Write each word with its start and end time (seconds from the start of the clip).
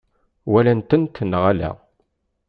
Walant-ten 0.51 1.03
neɣ 1.31 1.43
ala? 1.51 1.71